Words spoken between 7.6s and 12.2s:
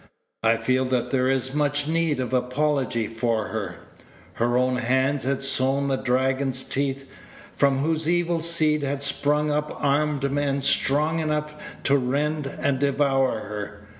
whose evil seed had sprung up armed men strong enough to